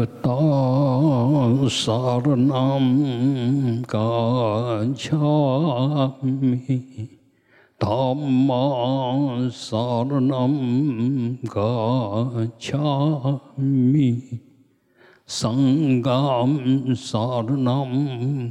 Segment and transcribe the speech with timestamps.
[0.00, 0.32] 不达
[1.68, 3.98] 萨拉南嘎
[4.96, 5.14] 恰
[6.22, 7.10] 米，
[7.76, 12.78] 达玛萨拉南嘎恰
[13.56, 14.40] 米。
[15.30, 18.50] Sangam Saranam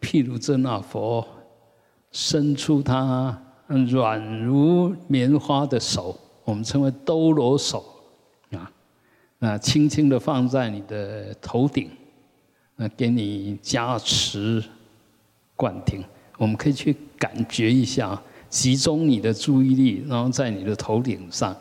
[0.00, 1.26] 譬如这那佛
[2.12, 3.36] 伸出他。
[3.88, 6.14] 软如棉花的手，
[6.44, 7.82] 我们称为兜罗手
[8.50, 8.70] 啊，
[9.38, 11.90] 那轻轻的放在你的头顶，
[12.76, 14.62] 那给你加持
[15.56, 16.04] 灌顶。
[16.36, 21.56] 我们可以去感觉一下，集中你的注意力，然后在你的头顶上，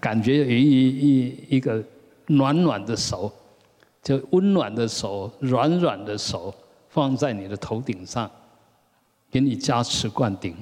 [0.00, 1.80] 感觉有一一一个
[2.26, 3.30] 暖暖的手，
[4.02, 6.52] 就温暖的手、软软的手
[6.88, 8.28] 放在你的头顶上，
[9.30, 10.56] 给你加持灌顶。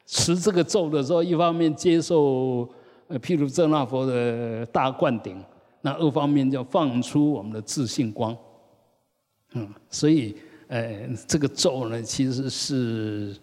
[0.06, 2.68] 持这个咒的时候，一方面接受
[3.08, 5.44] 呃譬如正那佛的大灌顶，
[5.82, 8.36] 那二方面就放出我们的自信光。
[9.54, 10.36] 嗯，所以
[10.68, 13.36] 呃这个咒呢，其实是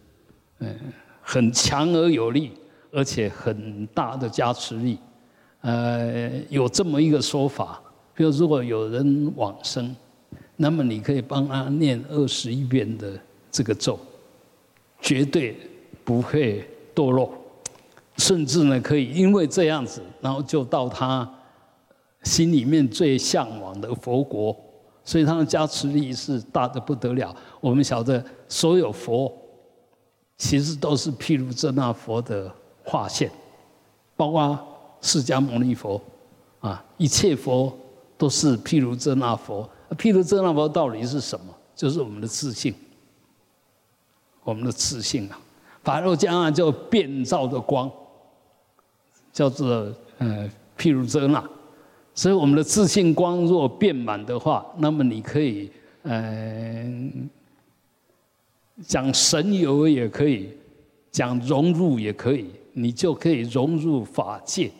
[0.58, 0.74] 嗯
[1.20, 2.50] 很强而有力。
[2.94, 4.98] 而且很大的加持力，
[5.62, 7.82] 呃，有这么一个说法，
[8.14, 9.96] 比如如果有人往生，
[10.62, 13.18] 那么你可以帮他念二十一遍的
[13.50, 13.98] 这个咒，
[15.00, 15.56] 绝对
[16.04, 16.64] 不会
[16.94, 17.34] 堕落，
[18.16, 21.28] 甚至呢可以因为这样子，然后就到他
[22.22, 24.56] 心里面最向往的佛国，
[25.04, 27.34] 所以他的加持力是大的不得了。
[27.60, 29.32] 我们晓得所有佛，
[30.38, 32.50] 其实都是譬如这那佛的。
[32.84, 33.30] 化现，
[34.16, 34.58] 包括
[35.00, 36.02] 释迦牟尼佛，
[36.58, 37.72] 啊，一切佛
[38.18, 39.70] 都是譬如遮那佛。
[39.94, 41.46] 譬如遮那佛到底是什么？
[41.74, 42.74] 就是我们的自信，
[44.44, 45.38] 我们的自信啊。
[45.82, 47.90] 法肉将啊，就变照的光，
[49.32, 50.48] 叫做呃
[50.78, 51.42] 譬如遮那。
[52.14, 55.70] 所以我们的自信光若变满的话，那么你可以
[56.02, 57.28] 嗯，
[58.86, 60.50] 讲神游也可以，
[61.10, 64.70] 讲融入也可以，你就可以融入法界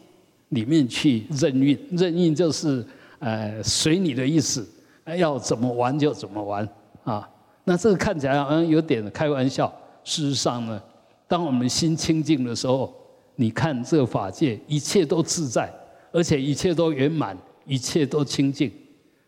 [0.51, 1.79] 里面去任运。
[1.93, 2.87] 任运就是
[3.19, 4.69] 呃随你的意思，
[5.07, 6.69] 要怎么玩就怎么玩
[7.05, 7.29] 啊。
[7.65, 9.73] 那这个看起来好像有点开玩笑，
[10.03, 10.83] 事实上呢，
[11.29, 12.93] 当我们心清净的时候，
[13.37, 15.73] 你看这个法界一切都自在，
[16.11, 18.71] 而且一切都圆满，一切都清净。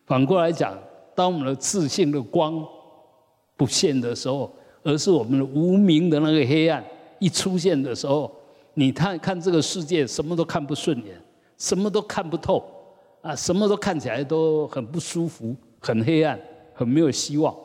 [0.05, 0.77] 反过来讲，
[1.15, 2.65] 当我们的自信的光
[3.57, 6.85] 不现的时候，而是我们的无名的那个黑暗
[7.19, 8.31] 一出现的时候，
[8.75, 11.17] 你看看这个世界什么都看不顺眼，
[11.57, 12.63] 什么都看不透，
[13.25, 16.39] 啊，什么都看起来都很不舒服，很黑暗，
[16.75, 17.57] 很没有希望。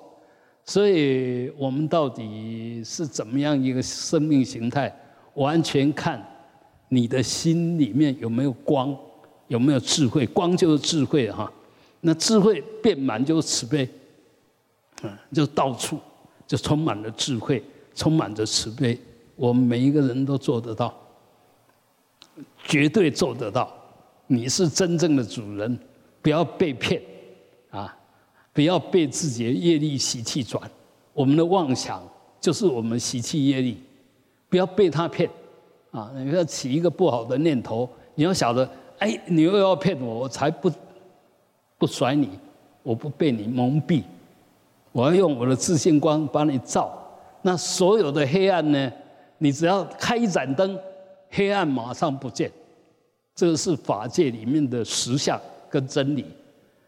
[0.64, 4.90] 所以我们到底是怎么样一个生命形态？
[5.34, 6.26] 完全看
[6.88, 8.98] 你的心里面有没有光，
[9.50, 10.26] 有没有智慧。
[10.28, 11.52] 光就是智慧哈，
[12.00, 13.90] 那智慧遍满就是慈悲，
[15.04, 16.00] 嗯，就到处
[16.48, 17.62] 就充满了智慧，
[17.94, 18.98] 充满着慈悲。
[19.36, 20.94] 我们每一个人都做得到，
[22.64, 23.76] 绝对做得到。
[24.32, 25.78] 你是真正的主人，
[26.22, 27.02] 不要被骗，
[27.72, 27.96] 啊。
[28.52, 30.62] 不要被自己的业力习气转，
[31.14, 32.04] 我们的妄想
[32.42, 33.82] 就是我们习气业力，
[34.50, 35.30] 不要被他骗，
[35.92, 36.12] 啊！
[36.16, 40.70] 你要起一个不好的念头，你要晓得，哎，你又要骗我，我才不
[41.78, 42.28] 不甩你，
[42.84, 44.04] 我不被你蒙蔽，
[44.92, 46.92] 我要用我的自信光把你照，
[47.44, 48.92] 那所有的黑暗呢，
[49.38, 50.78] 你只要开一盏灯，
[51.30, 52.52] 黑暗马上不见，
[53.40, 55.40] 这个是法界里面的实相
[55.70, 56.26] 跟真理。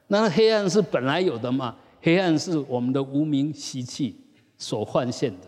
[0.07, 1.73] 那黑暗是本来有的嘛？
[2.01, 4.13] 黑暗是我们的无名习气
[4.57, 5.47] 所幻现的，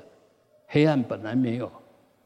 [0.67, 1.69] 黑暗本来没有。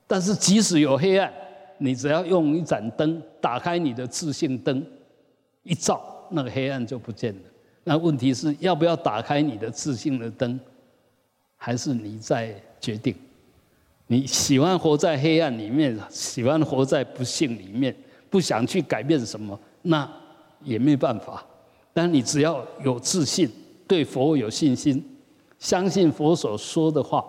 [0.06, 1.34] 但是即使有黑暗，
[1.80, 4.86] 你只要用一盏灯打开你的自信灯，
[5.64, 6.00] 一照，
[6.30, 7.42] 那个黑暗就不见了。
[7.84, 10.60] 那问题是要不要打开你的自信的灯，
[11.56, 13.16] 还是你在决定？
[14.06, 17.96] 你喜欢活在黑暗里面，喜欢活在不幸里面，
[18.30, 20.10] 不想去改变什么，那
[20.64, 21.46] 也没办法。
[21.94, 23.50] 但你只要有自信，
[23.88, 25.04] 对佛有信心，
[25.58, 27.26] 相信佛所说的话，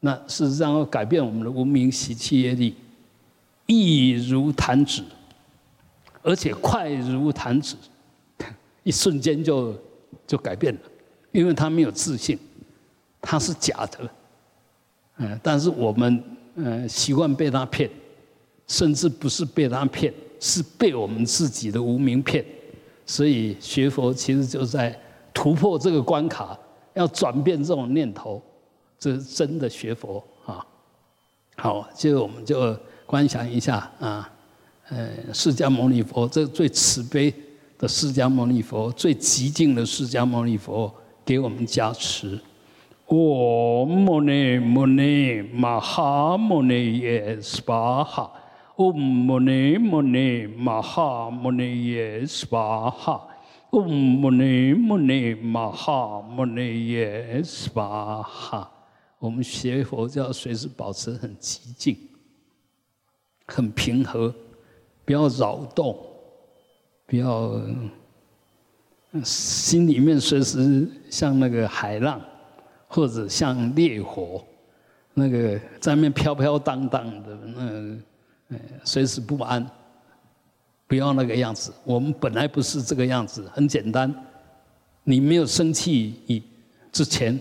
[0.00, 2.76] 那事实上要改变我们的无名习气业力，
[3.66, 5.02] 易如弹指，
[6.22, 7.76] 而且快如弹指，
[8.84, 9.74] 一瞬间就
[10.26, 10.80] 就改变了，
[11.32, 12.38] 因为他没有自信，
[13.22, 14.10] 他是假的，
[15.16, 16.22] 嗯，但是我们
[16.56, 17.90] 嗯习惯被他骗，
[18.66, 22.44] 甚至不是被他骗，是被我们自己的无名骗。
[23.04, 24.98] 所以学佛其实就在
[25.32, 26.58] 突破这个关卡，
[26.94, 28.42] 要转变这种念头，
[28.98, 30.66] 这是真的学佛啊。
[31.56, 32.76] 好，接着我们就
[33.06, 34.28] 观想一下啊，
[34.88, 37.32] 呃，释迦牟尼佛，这最慈悲
[37.78, 40.92] 的释迦牟尼佛，最极静的释迦牟尼佛，
[41.24, 42.38] 给我们加持。
[43.06, 48.02] 我摩尼摩尼玛哈摩尼耶斯巴
[48.76, 53.26] 嗡摩尼摩尼玛哈摩尼耶斯巴哈，
[53.70, 58.70] 嗡摩尼摩尼玛哈摩尼耶斯巴哈。
[59.18, 61.96] 我们学佛就要随时保持很寂静、
[63.46, 64.34] 很平和，
[65.06, 65.96] 不要扰动，
[67.06, 67.58] 不要
[69.24, 72.20] 心里面随时像那个海浪，
[72.88, 74.44] 或者像烈火，
[75.14, 77.98] 那个在那飘飘荡荡的那。
[78.48, 79.68] 哎，随时不安，
[80.86, 81.72] 不要那个样子。
[81.84, 84.14] 我们本来不是这个样子，很简单。
[85.04, 86.42] 你没有生气以
[86.90, 87.40] 之前，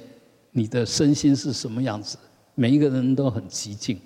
[0.52, 2.18] 你的身心是什么样子？
[2.54, 4.00] 每一个人都很寂静，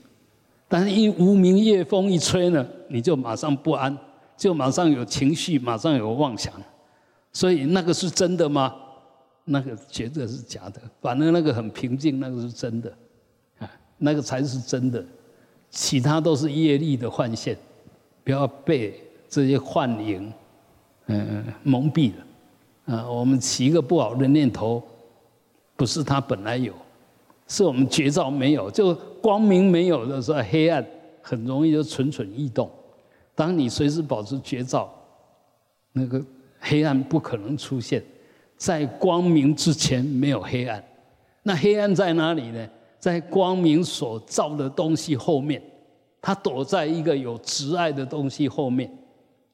[0.68, 3.96] 但是一无名夜风一吹呢，你就马上不安，
[4.36, 6.54] 就马上有情绪，马上有妄想。
[7.32, 8.76] 所以那个是真的吗？
[9.46, 10.82] 那个绝对是假的。
[11.02, 12.92] 反正那个很平静，那个是真的，
[13.60, 15.06] 啊，那个才是真的。
[15.70, 17.56] 其他都是业力的幻现，
[18.24, 20.32] 不要被这些幻影，
[21.08, 22.96] 嗯，蒙蔽了。
[22.96, 24.82] 啊，我们起一个不好的念头，
[25.76, 26.74] 不是它本来有，
[27.48, 28.72] 是我们觉照没有。
[28.72, 30.84] 就光明没有的时候，黑暗
[31.22, 32.70] 很容易就蠢蠢欲动。
[33.36, 34.92] 当你随时保持觉照，
[35.94, 36.20] 那个
[36.60, 38.04] 黑暗不可能出现。
[38.58, 40.84] 在光明之前没有黑暗，
[41.44, 42.68] 那黑暗在哪里呢？
[43.00, 45.62] 在光明所照的东西后面，
[46.22, 48.92] 它躲在一个有执爱的东西后面，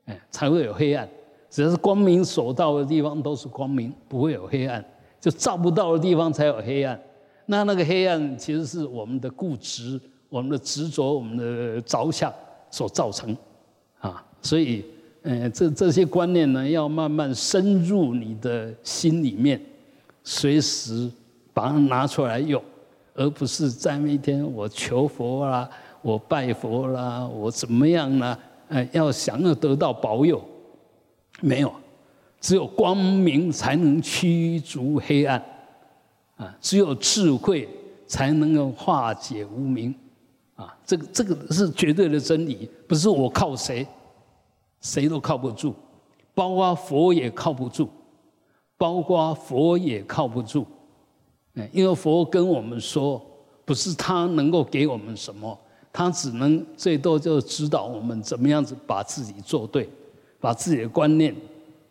[0.06, 1.08] 哎，才会有黑暗。
[1.50, 4.84] 只要是光明所到的地方都是光明，不会有黑暗。
[5.22, 7.00] 就照不到的地方才有黑暗。
[7.46, 10.00] 那那个黑暗其实是我们的固执、
[10.30, 12.32] 我们的执着、我们的着相
[12.70, 13.36] 所造成，
[14.00, 14.84] 啊，所以，
[15.24, 19.60] 嗯，这这些观念呢，要慢慢深入你的心里面，
[20.24, 21.10] 随时
[21.54, 22.62] 把它拿出来用，
[23.16, 25.68] 而不是在那一天我求佛啦，
[26.02, 28.38] 我拜佛啦，我怎么样呢？
[28.68, 30.44] 哎，要想要得到保佑，
[31.40, 31.74] 没有，
[32.42, 35.44] 只有光明才能驱逐黑暗，
[36.36, 37.70] 啊，只有智慧
[38.06, 39.96] 才能够化解无明，
[40.56, 43.88] 啊，这个这个是绝对的真理，不是我靠谁，
[44.82, 45.74] 谁都靠不住，
[46.34, 47.88] 包括佛也靠不住，
[48.78, 50.66] 包括佛也靠不住，
[51.72, 53.22] 因为佛跟我们说，
[53.64, 55.58] 不是他能够给我们什么。
[55.94, 59.88] 他只能最多就指导我们怎么样子把自己做对，
[60.42, 61.34] 把自己的观念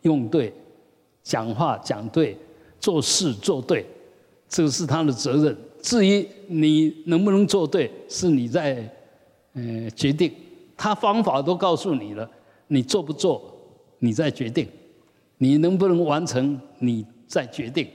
[0.03, 0.53] 用对，
[1.23, 2.37] 讲话讲对，
[2.79, 3.83] 做事做对，
[4.47, 5.57] 这个是他的责任。
[5.81, 8.87] 至于你能不能做对，是你在
[9.53, 10.31] 呃决定。
[10.77, 12.29] 他方法都告诉你了，
[12.67, 13.41] 你做不做，
[13.97, 14.67] 你在决定。
[15.39, 17.87] 你能不能完成，你在决定。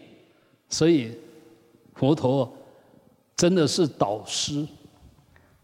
[0.69, 1.13] 所以
[2.01, 2.51] 佛陀
[3.37, 4.67] 真的是导师。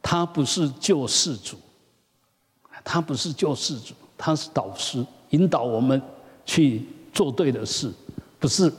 [0.02, 1.57] 他不是救世主，
[2.85, 6.00] 他不是救世主，他是导师，引导我们
[6.45, 7.90] 去做对的事，
[8.38, 8.71] 不是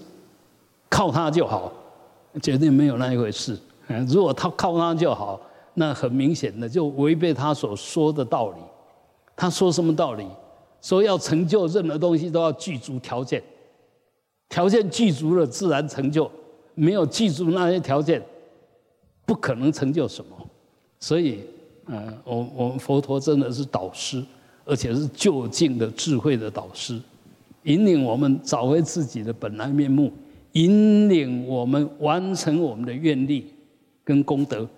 [0.87, 1.73] 靠他就好，
[2.41, 3.59] 绝对没有那一回事。
[4.07, 5.41] 如果他靠他就好，
[5.73, 8.59] 那很明显的就违背他所说的道理。
[9.35, 10.25] 他说什么道理？
[10.81, 13.43] 说要成就任何东西都要具足条件，
[14.47, 16.31] 条件具足了自然成就，
[16.79, 18.21] 没有记住那些条件，
[19.25, 20.29] 不可能成就什么。
[20.99, 21.39] 所以，
[21.85, 24.23] 呃，我我们佛陀真的是导师，
[24.63, 27.01] 而且是究竟的智慧的导师，
[27.63, 30.13] 引领我们找回自己的本来面目，
[30.51, 33.51] 引领我们完成我们的愿力
[34.03, 34.69] 跟功德，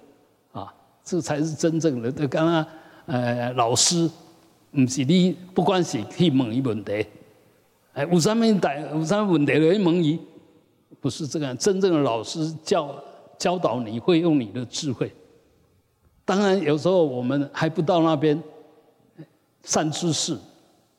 [0.54, 2.10] 啊，这才是真正的。
[2.30, 2.66] 刚刚，
[3.08, 4.10] 呃，老师，
[4.72, 7.06] 不是你，不管是去问一问题，
[7.92, 10.18] 哎，有什么大，有什么问题来问伊，
[11.00, 11.58] 不是这样。
[11.58, 12.96] 真正的老师教
[13.38, 15.14] 教导你会用你的智慧。
[16.26, 18.42] 当然，有时候我们还不到那边，
[19.64, 20.38] 善知识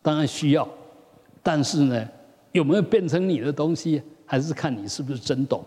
[0.03, 0.69] 当然需要，
[1.43, 2.09] 但是呢，
[2.53, 5.65] 有没有变成你的东西，还是看你是不是真懂。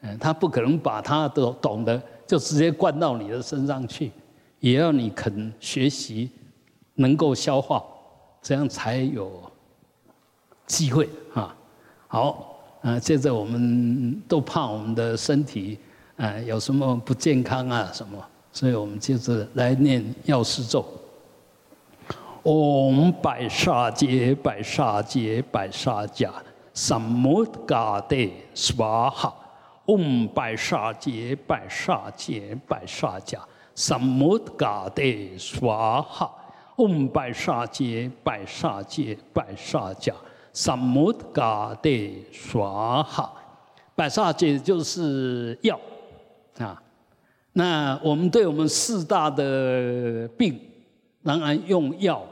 [0.00, 4.12] 嗯，他不可能把他的懂得就直接灌到你的身上去，
[4.60, 6.30] 也要你肯学习，
[6.94, 7.84] 能够消化，
[8.40, 9.42] 这样才有
[10.66, 11.54] 机会啊。
[12.08, 15.78] 好，啊，接着我们都怕我们的身体
[16.16, 18.18] 啊有什么不健康啊什么。
[18.52, 20.84] 所以我们接着来念药师咒。
[22.42, 26.30] 唵百沙杰百沙杰百沙迦
[26.72, 28.16] 萨摩嘎德
[28.54, 29.34] 斯瓦哈。
[29.84, 33.38] 唵百沙杰百沙杰百沙迦
[33.74, 35.02] 萨摩嘎德
[35.38, 36.32] 斯瓦哈。
[36.76, 40.12] 唵百沙杰百沙杰百沙迦
[40.56, 41.90] 萨摩嘎德
[42.32, 43.30] 斯瓦哈。
[43.94, 45.78] 百沙杰就是药
[46.56, 46.82] 啊。
[47.52, 50.58] 那我们对我们四大的病，
[51.22, 52.26] 当然用药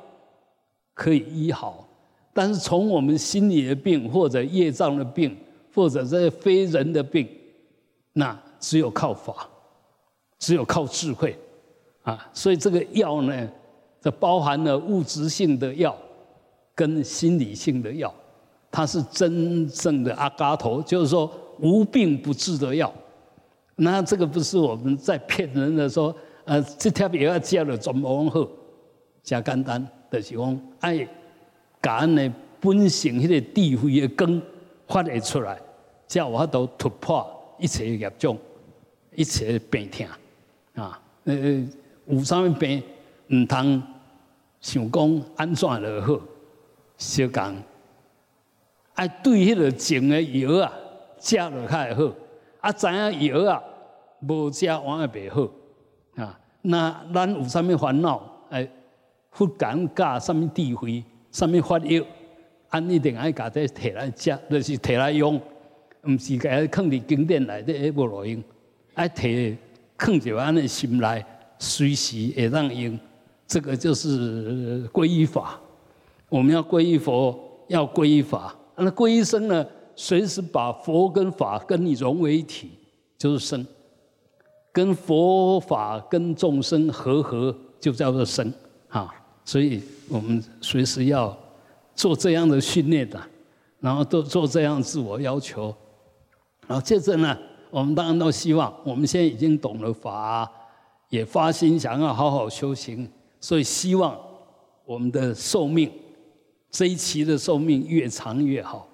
[0.94, 1.86] 可以医好，
[2.32, 5.36] 但是从我们心理的病或者业障的病，
[5.74, 7.28] 或者这些非人的病，
[8.14, 9.46] 那只有靠法，
[10.38, 11.38] 只有靠智慧
[12.02, 12.26] 啊！
[12.32, 13.48] 所以这个药呢，
[14.00, 15.94] 这包含了物质性的药
[16.74, 18.12] 跟心理性的药，
[18.70, 22.92] 它是真正的阿嘎头，就是说无病不治的药。
[23.76, 26.14] 那这个不是我们在骗人的说，
[26.44, 28.48] 呃，这条药要加了怎么好？
[29.22, 31.08] 加简单，就是讲爱
[31.80, 34.42] 感恩的本性，迄个智慧的根
[34.86, 35.58] 发挥出来，
[36.06, 38.36] 才有法度突破一切业障，
[39.14, 40.06] 一切病痛
[40.74, 41.00] 啊！
[41.24, 41.66] 呃，
[42.06, 42.82] 有啥物病
[43.28, 43.82] 唔通
[44.60, 46.20] 想讲安怎就好？
[46.96, 47.54] 小讲
[48.94, 50.72] 爱对迄个种的药啊，
[51.18, 52.14] 加落较会好。
[52.60, 53.62] 啊，知影药啊，
[54.20, 56.38] 无食完也袂好啊。
[56.62, 58.22] 那咱有啥物烦恼？
[58.50, 58.66] 哎，
[59.32, 62.04] 佛感教啥物智慧，啥物法药，
[62.68, 65.40] 安一定爱家己摕来食，就是摕来用，
[66.04, 68.42] 毋是家放伫经典内底也无路用，
[68.94, 69.56] 爱摕
[69.98, 71.24] 放伫安尼心内，
[71.58, 72.98] 随时会当用。
[73.46, 75.60] 这个就是皈依法。
[76.34, 77.38] 我们要皈依佛，
[77.68, 78.52] 要皈依法。
[78.74, 79.64] 那皈依僧呢？
[79.94, 82.72] 随时把佛跟法跟你融为一体，
[83.16, 83.64] 就是生；
[84.72, 88.52] 跟佛法跟众生和合，就叫做生。
[88.88, 89.14] 啊，
[89.44, 91.38] 所以我们随时要
[91.94, 93.22] 做这样的训练的，
[93.78, 95.72] 然后都做这样自我要求。
[96.66, 97.38] 然后接着呢，
[97.70, 100.50] 我们当然都希望，我们现在已经懂了法，
[101.10, 103.08] 也发心想要好好修行，
[103.40, 104.18] 所以希望
[104.84, 105.88] 我们的寿命
[106.74, 108.88] 这一期的寿命越长越好。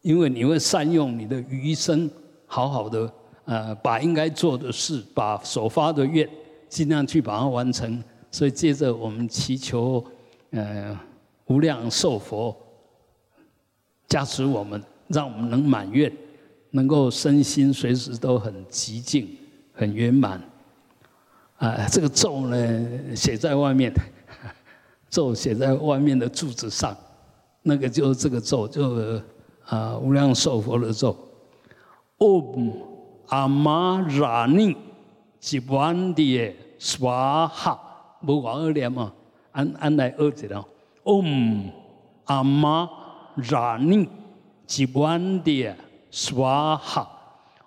[0.00, 2.10] 因为你会善用你的余生，
[2.46, 3.12] 好好的
[3.44, 6.26] 呃，把应该做的事，把所发的愿，
[6.70, 8.02] 尽量去把它完成。
[8.30, 10.02] 所以，接着我们祈求，
[10.52, 10.98] 呃，
[11.48, 12.56] 无量寿佛
[14.08, 16.10] 加持我们，让我们能满愿，
[16.70, 19.28] 能够身心随时都很极静、
[19.74, 20.40] 很圆满。
[21.58, 23.92] 啊，这个咒呢，写在外面，
[25.10, 26.96] 咒写在外面的柱子上，
[27.62, 29.22] 那个就是这个咒，就是
[29.66, 31.16] 啊无量寿佛的咒。
[32.18, 32.72] Om
[33.28, 34.76] Amarani
[35.40, 37.78] Jivandi Swaha，
[38.26, 39.12] 无往二念嘛，
[39.52, 40.66] 按按来二字了。
[41.04, 41.70] Om
[42.26, 44.08] Amarani
[44.66, 45.74] Jivandi
[46.10, 47.06] Swaha。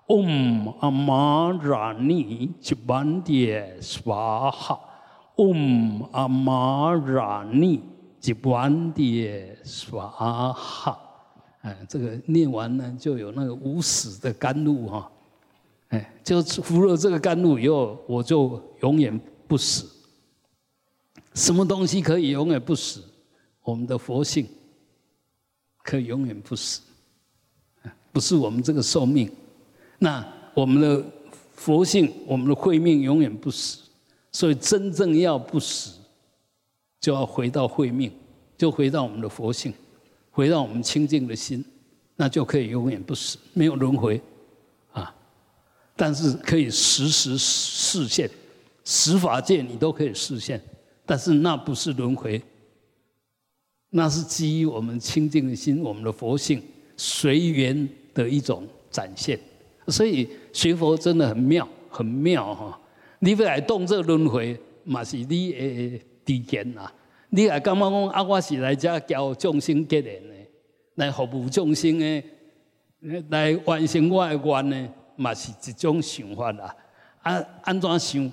[0.06, 4.78] Om Amarani Jivandi Swaha
[5.38, 7.80] Om Amarani
[8.24, 10.96] Jivandi Swaha
[11.60, 15.12] 哎，这个念完呢，就有那个无死的甘露哈，
[15.90, 19.86] 哎，就服了这个甘露以后，我就永远不死。
[21.34, 23.04] 什么东西可以永远不死？
[23.62, 24.48] 我们的佛性
[25.84, 26.82] 可以永远不死，
[28.12, 29.30] 不是我们这个寿命。
[30.00, 31.04] 那我们的
[31.56, 33.80] 佛性，我们的慧命永远不死，
[34.32, 35.98] 所以真正要不死，
[37.04, 38.10] 就要回到慧命，
[38.58, 39.74] 就回到我们的佛性，
[40.32, 41.62] 回到我们清净的心，
[42.16, 44.22] 那就可以永远不死，没有轮回，
[44.94, 45.14] 啊！
[45.98, 48.30] 但是可以时时实现，
[48.86, 50.64] 十法界你都可以实现，
[51.06, 52.42] 但是那不是轮回，
[53.90, 56.64] 那是基于我们清净的心，我们的佛性
[56.96, 59.38] 随缘的一种展现。
[59.90, 62.80] 所以学佛真的很妙，很妙哈！
[63.20, 66.92] 你要来动这轮回，嘛是你诶底线呐。
[67.30, 70.36] 你也感觉讲啊，我是来这教众生结缘的，
[70.96, 72.24] 来服务众生的，
[73.30, 76.76] 来完成我的愿呢，嘛是一种想法啦。
[77.22, 78.32] 啊，安怎想，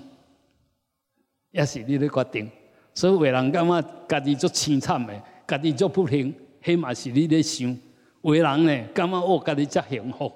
[1.51, 2.49] 也是你咧决定。
[2.93, 7.75] 所以为人感觉家己足凄惨的，家己足不幸，迄嘛是你咧想。
[8.21, 10.31] 为人呢，感觉我家己遮幸福，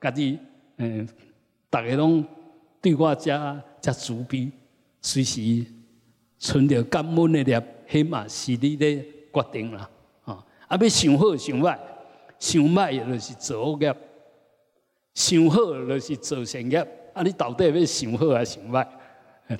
[0.00, 0.38] 家己。
[0.78, 1.08] 嗯，
[1.70, 2.24] 大家拢
[2.80, 4.50] 对我遮遮慈悲，
[5.02, 5.64] 随时
[6.38, 8.96] 存着感恩的念，起码是你的
[9.32, 9.88] 决定啦。
[10.24, 11.78] 啊，啊，要想好想歹，
[12.38, 13.94] 想歹就是做恶业，
[15.14, 16.78] 想好就是做善业。
[17.12, 18.86] 啊，你到底要想好还是想歹？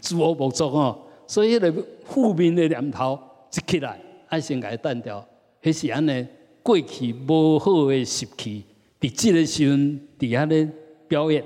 [0.00, 3.18] 自我无作哦，所以迄个负面的念头
[3.52, 5.26] 一起来，爱先甲伊断掉。
[5.62, 6.26] 迄是安尼，
[6.62, 8.64] 过去无好的习气，
[9.00, 10.68] 伫即个时阵，伫遐咧。
[11.08, 11.42] 表演，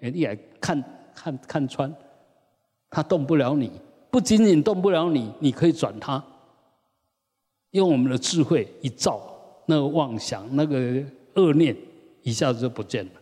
[0.00, 1.90] 你来看看看穿，
[2.90, 3.72] 他动不了你，
[4.18, 6.20] 不仅仅动不了你，你可以转它，
[7.70, 9.20] 用我们的智慧一照，
[9.66, 10.76] 那个妄想、那个
[11.34, 11.76] 恶念
[12.24, 13.12] 一下子就不见了。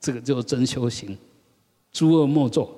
[0.00, 1.16] 这个就是真修行，
[1.92, 2.68] 诸恶莫作，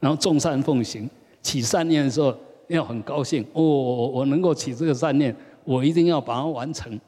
[0.00, 1.06] 然后众善奉行。
[1.42, 2.34] 起善念的时候
[2.68, 6.98] 要很高兴，哦，我能够起这个善念，我一定要把它完成。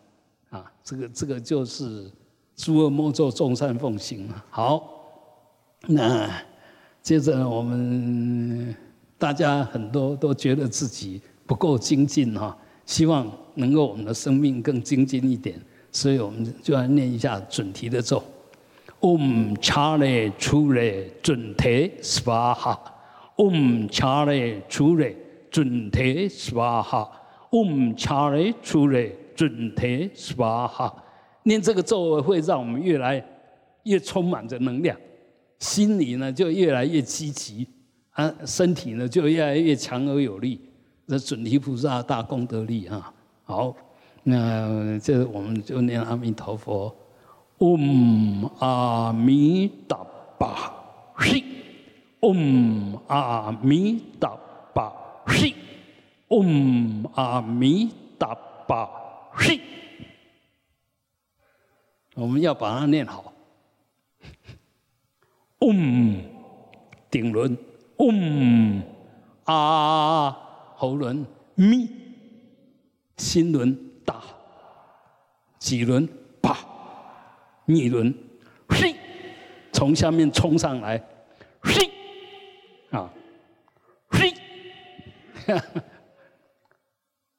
[0.51, 2.13] 啊，这个这个就是。
[2.55, 4.29] 诸恶莫作，众善奉行。
[4.51, 4.87] 好，
[5.87, 6.29] 那
[7.01, 8.77] 接着我们
[9.19, 18.23] 大家很多都觉得自己不够精进哈，希望能够我们的生命更精进一点，所以我们就要念一下准提的咒
[19.01, 25.15] ：Om Chale Chule 准提 Swaha，Om Chale Chule
[25.51, 30.93] 准提 Swaha，Om Chale Chule 准提 Swaha。
[31.43, 33.25] 念这个咒会让我们越来
[33.85, 34.97] 越充满着能量，
[35.59, 37.67] 心里呢就越来越积极，
[38.19, 40.61] 啊，身体呢就越来越强而有力。
[41.07, 43.15] 这准提菩萨大功德力啊！
[43.45, 43.73] 好，
[44.25, 46.93] 那这我们就念阿弥陀佛
[47.59, 50.05] 嗡阿弥达
[50.37, 50.75] 巴
[51.21, 51.45] 西
[52.21, 54.37] ，Om 阿弥达
[54.75, 54.93] 巴
[55.29, 55.55] 西
[56.27, 58.91] ，Om 阿弥达巴
[59.39, 59.61] 西。
[62.17, 63.33] 我们要把它念好。
[65.63, 66.21] 嗡，
[67.09, 67.57] 顶轮，
[67.99, 68.83] 嗡，
[69.45, 70.31] 啊，
[70.77, 71.89] 喉轮，咪，
[73.17, 74.23] 心轮，大，
[75.59, 76.09] 脊轮，
[76.41, 76.57] 啪，
[77.67, 78.15] 逆轮，
[78.69, 78.95] 嘿，
[79.73, 81.01] 从下面冲上来，
[81.61, 81.91] 嘿，
[82.91, 83.11] 啊，
[84.09, 84.33] 嘿，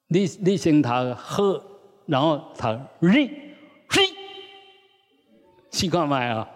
[0.08, 1.62] 你你先他喝，
[2.06, 3.46] 然后他嘿。
[5.70, 6.50] 气看麦啊，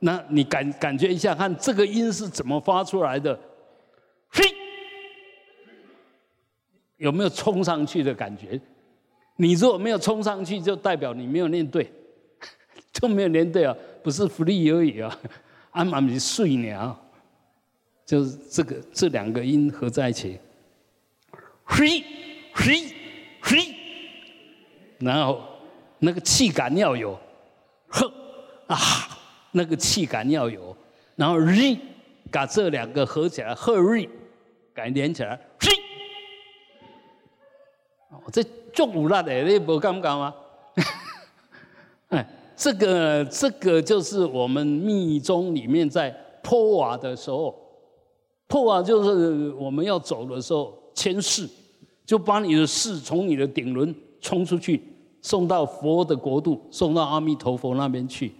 [0.00, 3.38] 那你感感觉一下，看这个音是怎么发出来的？
[4.30, 4.44] 嘿，
[6.96, 8.60] 有没有冲上去的感觉？
[9.36, 11.90] 你如果没有冲上去，就代表你没有念对。
[13.00, 15.18] 都没有连对啊，不是福利而已啊，
[15.70, 16.98] 阿妈是睡鸟，
[18.04, 20.36] 就是这个这两个音合在一起，
[21.64, 22.02] 嘿，
[22.52, 22.92] 嘿，
[23.40, 23.74] 嘿，
[24.98, 25.40] 然后
[26.00, 27.16] 那个气感要有，
[27.86, 28.12] 呵！
[28.66, 28.76] 啊，
[29.52, 30.76] 那个气感要有，
[31.16, 31.78] 然后瑞，
[32.30, 34.08] 把这两个合起来，赫瑞，
[34.74, 35.70] 改连起来，嘿，
[38.32, 40.34] 这重武辣的，你不感觉吗？
[42.08, 42.34] 哎。
[42.60, 46.10] 这个这个就是我们密宗里面在
[46.42, 47.54] 破瓦的时候，
[48.48, 51.48] 破瓦就是我们要走的时候牵势，
[52.04, 54.82] 就把你的势从你的顶轮冲出去，
[55.22, 58.32] 送到佛的国度，送到阿弥陀佛那边去。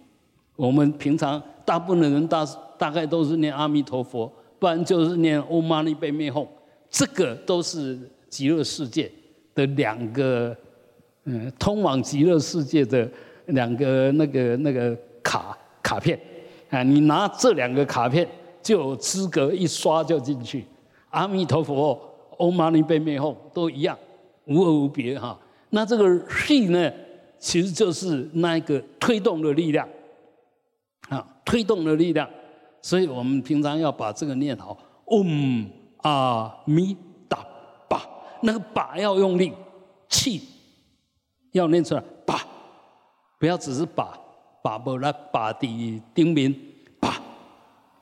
[0.59, 2.45] 我们平常大部分的人大
[2.77, 6.45] 大概都是念阿弥陀佛，不然就是念欧玛尼贝灭吽，
[6.89, 9.09] 这个都是极乐世界
[9.55, 10.55] 的两个，
[11.23, 13.09] 嗯，通往极乐世界的。
[13.51, 16.19] 两个那个那个卡卡片，
[16.69, 18.29] 啊，你拿这两个卡片
[18.61, 20.63] 就有资格一刷就进去。
[21.09, 21.99] 阿弥陀佛，
[22.37, 23.97] 欧玛尼贝灭后都一样，
[24.45, 25.35] 无二无别哈。
[25.71, 26.93] 那这个 he 呢，
[27.39, 29.89] 其实就是那一个推动的力量，
[31.49, 32.29] 推动的力量。
[32.81, 35.69] 所以我们平常要把这个念好，嗡
[36.03, 36.95] 阿弥
[37.27, 37.45] 达
[37.89, 38.07] 巴，
[38.41, 39.51] 那个巴要用力，
[40.07, 40.41] 气
[41.51, 42.03] 要念出来。
[43.39, 44.19] 不要只是把
[44.61, 46.53] 把不来把底丁明
[46.99, 47.15] 把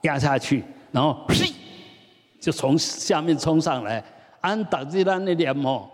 [0.01, 1.53] 压下去，然后呸，
[2.41, 4.03] 就从下面冲上来。
[4.41, 5.87] 按打字咱的念哦，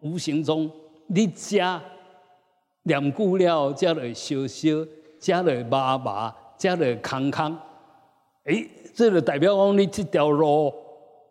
[0.00, 0.70] 无形中
[1.08, 1.78] 你加
[2.84, 4.68] 两固料，加了烧烧，
[5.20, 7.56] 加了麻麻，加了康康。
[8.44, 10.72] 哎，这就代表讲你这条路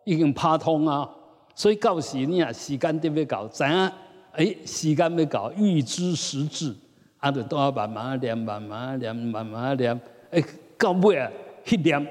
[0.03, 1.09] 已经拍通啊。
[1.53, 3.91] 所以到时你啊，时间得要搞，怎样？
[4.33, 6.75] 哎，时间要搞，预知时至。
[7.17, 9.99] 啊，就都要慢慢念，慢慢念，慢慢念。
[10.29, 10.43] 哎，
[10.77, 11.31] 到尾啊，
[11.65, 12.07] 一念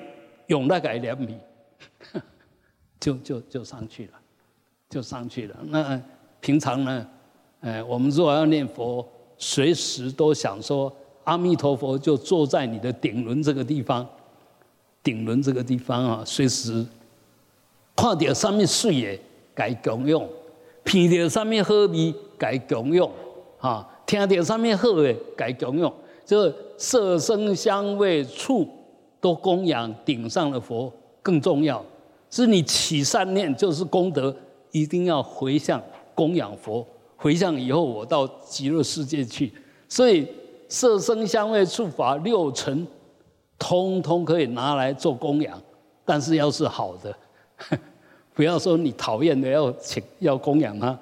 [0.46, 1.37] 用那个念米，
[2.98, 4.12] 就就就上去了，
[4.88, 5.57] 就上去了。
[5.66, 6.00] 那
[6.40, 7.07] 平常呢，
[7.61, 10.92] 哎，我们如果要念佛，随时都想说
[11.25, 14.07] 阿弥陀佛就坐在你的顶轮这个地方，
[15.03, 16.87] 顶轮这个地方啊，随时
[17.97, 19.23] 看到上面水的
[19.55, 20.29] 该供用，
[20.85, 23.11] 闻到上面好味该供用，
[23.59, 23.91] 啊。
[24.07, 25.91] 听到上面好的，该供用，
[26.27, 28.69] 就色声香味触
[29.19, 31.83] 都供养顶上的佛更重要。
[32.29, 34.37] 是你起善念就是功德，
[34.73, 35.83] 一定要回向
[36.15, 36.87] 供养佛。
[37.17, 39.51] 回向以后，我到极乐世界去。
[39.89, 40.29] 所以
[40.68, 42.87] 色声香味触法六尘，
[43.59, 45.61] 通通可以拿来做供养。
[46.05, 47.14] 但是要是好的，
[48.35, 50.98] 不要说你讨厌的要请要供养他，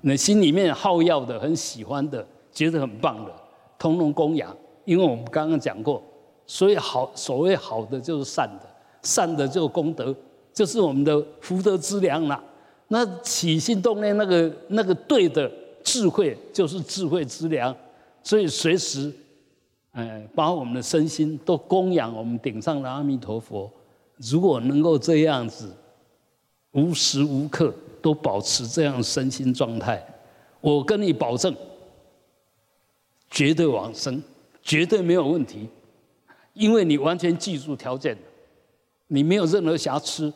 [0.00, 2.26] 你心里面好要的很喜欢的。
[2.52, 3.30] 觉得很棒的，
[3.78, 6.02] 通通供养，因为我们刚刚讲过，
[6.46, 8.66] 所以好所谓好的就是善的，
[9.02, 10.14] 善的就功德，
[10.54, 12.42] 就是我们的福德之粮了。
[12.88, 15.52] 那起心动念那个那个对的
[15.84, 17.76] 智慧，就是智慧之粮。
[18.26, 19.12] 所以随时，
[19.92, 23.72] 哎，把我们的身心都供养我们顶上的阿弥陀佛。
[24.16, 25.72] 如果能够这样子，
[26.72, 30.04] 无时无刻都保持这样身心状态，
[30.60, 31.54] 我跟你保证。
[33.30, 34.20] 绝对往生，
[34.60, 35.68] 绝对没有问题，
[36.52, 38.18] 因为你完全记住条件，
[39.06, 40.32] 你没有任何瑕疵。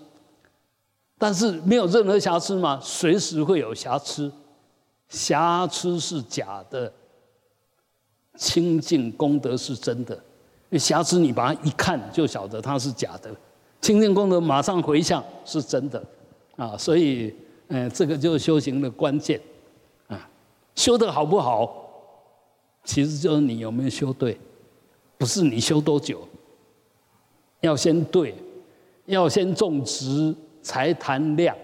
[1.18, 4.30] 但是没有任何瑕疵嘛，随时会有瑕疵，
[5.08, 6.92] 瑕疵是假的，
[8.40, 10.18] 清净功德是真的。
[10.78, 13.30] 瑕疵你把它一看就晓得它是假的，
[13.82, 16.02] 清净功德马上回向是真的，
[16.56, 17.34] 啊，所以，
[17.68, 19.38] 嗯，这个就是修行的关键，
[20.06, 20.30] 啊，
[20.74, 21.76] 修的好不好？
[22.84, 24.38] 其实就是你有没有修对，
[25.18, 26.26] 不是你修多久，
[27.60, 28.34] 要先对，
[29.04, 31.54] 要先种植才谈量。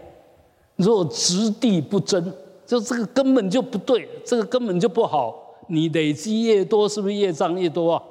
[0.74, 2.34] 若质地不真，
[2.66, 5.45] 就这个根本就不对，这个根本就不好。
[5.68, 8.02] 你累积越多，是不是业障越多啊？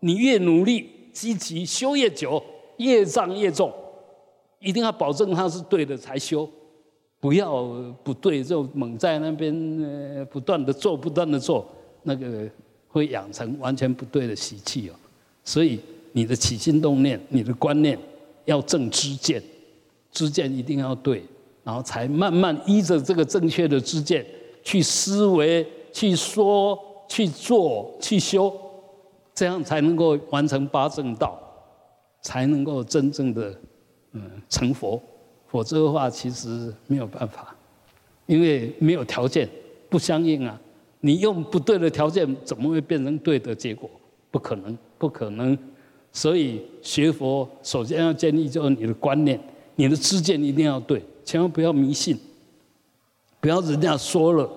[0.00, 2.42] 你越努力积极修越久，
[2.76, 3.72] 业障越重。
[4.60, 6.48] 一定要保证它是对的才修，
[7.20, 7.64] 不要
[8.02, 11.66] 不对就猛在那边呃不断的做，不断的做。
[12.04, 12.48] 那个
[12.88, 14.94] 会养成完全不对的习气哦，
[15.44, 15.78] 所以
[16.12, 17.98] 你的起心动念、你的观念
[18.46, 19.42] 要正知见，
[20.10, 21.22] 知见一定要对，
[21.62, 24.24] 然后才慢慢依着这个正确的知见
[24.62, 28.52] 去思维、去说、去做、去修，
[29.34, 31.40] 这样才能够完成八正道，
[32.20, 33.54] 才能够真正的
[34.12, 35.00] 嗯成佛。
[35.46, 37.54] 否则的话，其实没有办法，
[38.26, 39.48] 因为没有条件
[39.88, 40.60] 不相应啊。
[41.00, 43.88] 你用不对的条件，怎么会变成对的结果？
[44.30, 45.56] 不可能，不可能。
[46.12, 49.40] 所以学佛首先要建立就是你的观念，
[49.76, 52.18] 你的知见一定要对，千万不要迷信，
[53.40, 54.50] 不要人家说了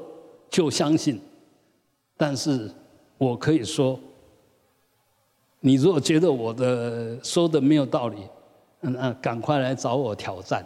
[0.51, 1.19] 就相信。
[2.15, 2.69] 但是
[3.17, 3.99] 我可以说，
[5.61, 8.17] 你如果觉得我的说的没有道理，
[8.81, 10.63] 那赶快来找我挑战。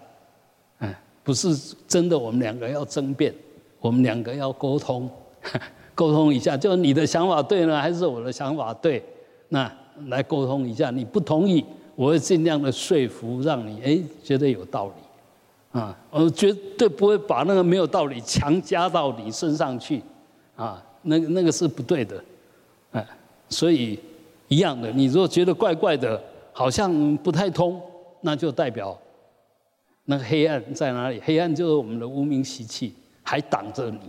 [0.79, 0.93] 嗯，
[1.23, 1.55] 不是
[1.87, 3.33] 真的，我们两个要争辩，
[3.79, 5.09] 我们两个要沟通，
[5.95, 9.01] 沟通一下，就你的想法对呢，还是我的想法对？
[9.47, 9.71] 那。
[10.07, 11.63] 来沟通一下，你不同意，
[11.95, 14.93] 我会尽量的说服，让你哎觉得有道理，
[15.75, 20.01] 啊，我绝对不会把那个没有道理强加到你身上去，
[20.55, 22.23] 啊，那那个是不对的，
[22.93, 23.05] 哎，
[23.49, 23.99] 所以
[24.47, 26.21] 一样的，你如果觉得怪怪的，
[26.53, 27.81] 好像不太通，
[28.21, 28.97] 那就代表
[30.05, 31.21] 那个黑暗在哪里？
[31.25, 33.99] 黑暗就是我们的无名习气还挡着你，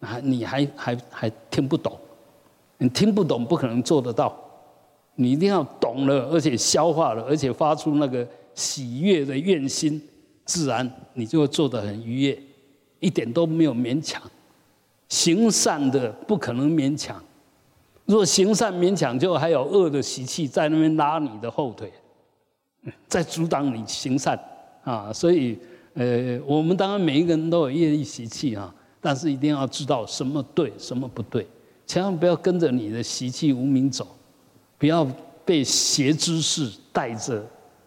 [0.00, 1.96] 还你还还还听不懂，
[2.78, 4.36] 你听不懂不可能做得到。
[5.14, 10.02] 你一定要懂了，而且消化了，而且发出那个喜悦的愿心，
[10.44, 12.42] 自然你就会做得很愉悦，
[12.98, 14.22] 一点都没有勉强。
[15.08, 17.22] 行善的不可能勉强，
[18.06, 21.92] 若行善勉强，就还有恶的习气在那边拉你的后腿，
[23.08, 24.38] 在阻挡你行善
[24.84, 25.12] 啊。
[25.12, 25.58] 所以，
[25.94, 31.46] 呃，我们当然每一个人都有业力习气啊，但是一定要知道什么对，什么不对，
[31.86, 34.06] 千万不要跟着你的习气无名走。
[34.78, 35.04] 不要
[35.44, 37.44] 被邪知识带着、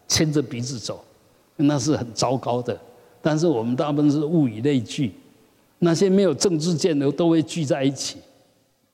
[0.07, 1.03] 牵着鼻子走，
[1.55, 2.77] 那是很糟糕的。
[3.21, 5.13] 但是我们大部分是物以类聚，
[5.79, 8.19] 那些没有政治见的都会聚在一起。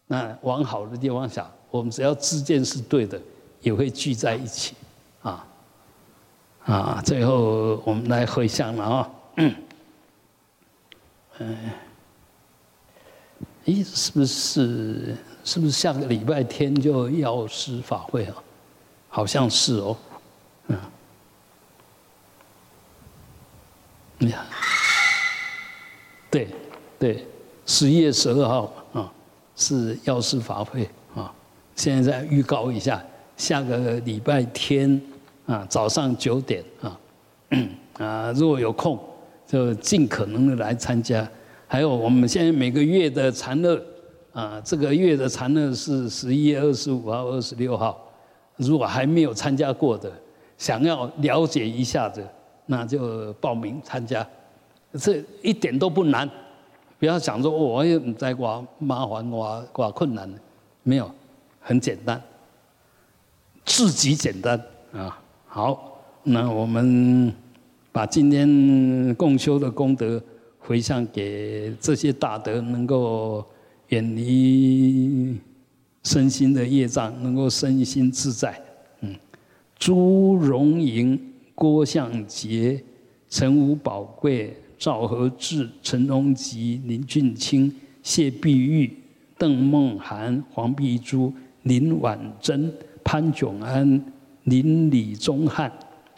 [0.08, 3.20] 那往好的地方想，我们只要知见是对的，
[3.62, 4.76] 也会聚在一起。
[5.22, 5.46] 啊
[6.66, 7.02] 啊！
[7.04, 9.56] 最后我们来回想了啊，嗯，
[13.66, 15.18] 咦，是不是？
[15.44, 18.36] 是不是下个礼拜天就药师法会啊？
[19.08, 19.98] 好像是哦，
[20.68, 20.78] 嗯，
[24.28, 24.46] 呀，
[26.30, 26.48] 对
[27.00, 27.26] 对，
[27.66, 29.12] 十一月十二号啊
[29.56, 31.34] 是药师法会啊。
[31.76, 33.02] 现在再预告一下，
[33.38, 35.02] 下个礼拜天
[35.46, 37.00] 啊早上九点啊，
[37.98, 39.00] 啊如果有空
[39.48, 41.28] 就尽可能的来参加。
[41.68, 43.82] 还有我们现在每个月的禅乐。
[44.32, 48.00] 啊，这个月的禅乐是十一月二十五号、二十六号。
[48.58, 50.10] 如果还没有参加过的，
[50.56, 52.32] 想要了解一下的，
[52.70, 54.26] 那就报名参加。
[54.94, 56.30] 这一点都不难，
[57.00, 60.32] 不要想说我也在挂麻烦、挂挂困难，
[60.84, 61.12] 没有，
[61.60, 62.22] 很简单，
[63.66, 64.62] 自己简单
[64.94, 65.20] 啊。
[65.48, 67.34] 好，那我们
[67.92, 70.22] 把今天共修的功德
[70.60, 73.44] 回向给这些大德，能够。
[73.90, 75.36] 远离
[76.04, 78.62] 身心的业障，能够身心自在。
[79.02, 79.16] 嗯，
[79.80, 81.20] 朱荣莹、
[81.60, 82.82] 郭向杰、
[83.30, 87.70] 陈武宝贵、赵和志、陈荣吉、林俊清、
[88.02, 88.90] 谢碧玉、
[89.38, 94.02] 邓梦涵、黄碧珠、林婉珍、潘炯安、
[94.46, 95.70] 林李宗汉、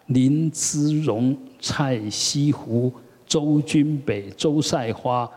[0.05, 2.93] 林姿荣、蔡西湖、
[3.25, 5.27] 周君北、周赛花。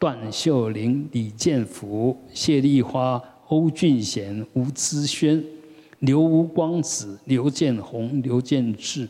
[0.00, 5.44] 段秀玲、李建福、谢丽花、欧俊贤、吴姿轩、
[5.98, 9.06] 刘吴光子、刘建宏、刘建志、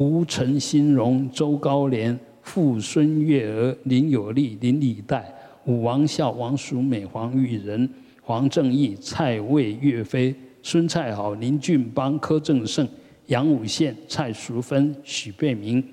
[0.00, 5.30] 吴陈新荣、周高莲、傅孙月娥、林有利、林礼代、
[5.66, 7.86] 武王孝、王淑美、黄玉仁、
[8.22, 12.88] 黄正义、蔡魏、岳飞、孙蔡好、林俊邦、柯正胜、
[13.26, 15.84] 杨武宪、蔡淑芬、许贝明，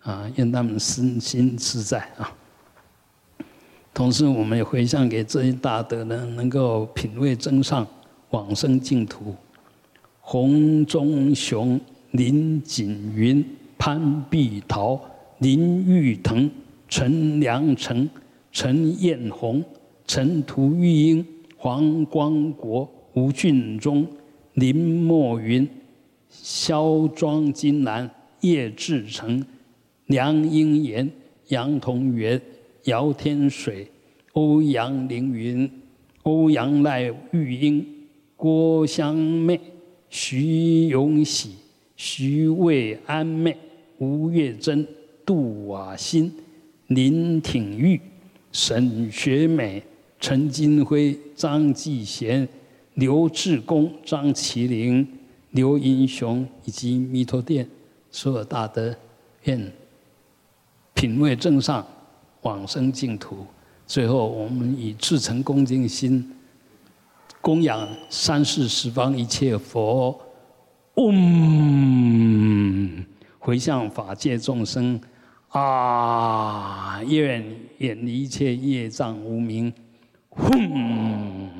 [0.00, 2.30] 啊，愿他们身心自在啊。
[3.94, 7.86] 同时，我们也回向给这些大德呢，能够品味真上
[8.28, 9.34] 往生净土。
[10.20, 11.80] 洪忠雄、
[12.14, 13.44] 林锦云、
[13.78, 15.00] 潘碧桃、
[15.38, 16.50] 林玉腾、
[16.88, 18.08] 陈良成、
[18.50, 19.64] 陈艳红、
[20.06, 21.24] 陈图玉英、
[21.56, 24.04] 黄光国、吴俊忠、
[24.54, 25.68] 林墨云、
[26.28, 29.44] 肖庄金兰、叶志成、
[30.06, 31.08] 梁英言、
[31.48, 32.40] 杨同元。
[32.84, 33.86] 姚天水、
[34.32, 35.70] 欧阳凌云、
[36.24, 37.84] 欧阳赖玉英、
[38.36, 39.58] 郭香妹、
[40.10, 41.52] 徐永喜、
[41.96, 43.56] 徐渭安妹、
[43.98, 44.86] 吴月珍、
[45.24, 46.32] 杜瓦新、
[46.88, 48.00] 林挺玉、
[48.52, 49.82] 沈学美、
[50.20, 52.48] 陈金辉、张继贤、
[52.94, 55.06] 刘志功、张麒麟、
[55.50, 57.68] 刘英雄以及弥陀殿
[58.10, 58.94] 所有大德，
[59.44, 59.72] 愿
[60.94, 61.86] 品味正上。
[62.42, 63.38] 往生净土，
[63.86, 66.30] 最后我们以至诚恭敬心，
[67.40, 70.14] 供养三世十方一切佛，
[70.96, 71.14] 嗡，
[73.38, 75.00] 回向法界众生，
[75.48, 77.44] 啊，愿
[77.78, 79.72] 远离一切业障无明，
[80.28, 81.50] 轰。